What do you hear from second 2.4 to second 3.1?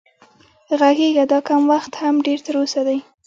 تر اوسه دی